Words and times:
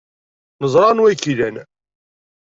Neẓra 0.61 0.85
anwa 0.91 1.05
ay 1.09 1.17
k-ilan. 1.21 1.55